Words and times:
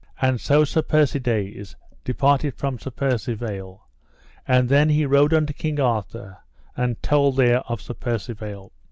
And 0.19 0.41
so 0.41 0.63
Sir 0.63 0.81
Persides 0.81 1.75
departed 2.03 2.55
from 2.55 2.79
Sir 2.79 2.89
Percivale, 2.89 3.87
and 4.47 4.67
then 4.67 4.89
he 4.89 5.05
rode 5.05 5.31
unto 5.31 5.53
King 5.53 5.79
Arthur, 5.79 6.39
and 6.75 6.99
told 7.03 7.37
there 7.37 7.59
of 7.71 7.81
Sir 7.83 7.93
Percivale. 7.93 8.71